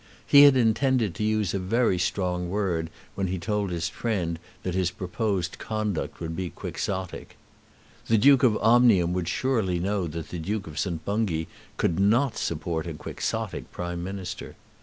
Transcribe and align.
He 0.25 0.41
had 0.45 0.57
intended 0.57 1.13
to 1.13 1.23
use 1.23 1.53
a 1.53 1.59
very 1.59 1.99
strong 1.99 2.49
word 2.49 2.89
when 3.13 3.27
he 3.27 3.37
told 3.37 3.69
his 3.69 3.87
friend 3.87 4.39
that 4.63 4.73
his 4.73 4.89
proposed 4.89 5.59
conduct 5.59 6.19
would 6.19 6.35
be 6.35 6.49
Quixotic. 6.49 7.35
The 8.07 8.17
Duke 8.17 8.41
of 8.41 8.57
Omnium 8.57 9.13
would 9.13 9.27
surely 9.29 9.77
know 9.77 10.07
that 10.07 10.29
the 10.29 10.39
Duke 10.39 10.65
of 10.65 10.79
St. 10.79 11.05
Bungay 11.05 11.45
could 11.77 11.99
not 11.99 12.35
support 12.35 12.87
a 12.87 12.95
Quixotic 12.95 13.71
Prime 13.71 14.03
Minister. 14.03 14.55